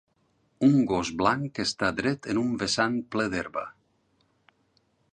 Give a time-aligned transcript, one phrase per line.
[0.67, 3.67] Un gos blanc està dret en un vessant ple d'herba.